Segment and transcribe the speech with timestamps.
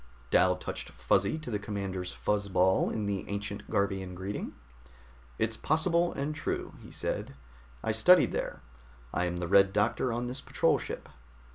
[0.31, 4.55] Dal touched Fuzzy to the commander's fuzz ball in the ancient Garvian greeting.
[5.37, 7.35] "It's possible, and true," he said.
[7.83, 8.63] "I studied there.
[9.13, 11.07] I am the Red Doctor on this patrol ship."